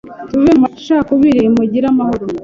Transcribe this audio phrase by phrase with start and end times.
[0.29, 2.25] tuve mu macakubiri Mugire amahoro